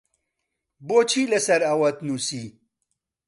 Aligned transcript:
بۆچی 0.87 1.23
لەسەر 1.31 1.61
ئەوەت 1.67 1.97
نووسی؟ 2.07 2.43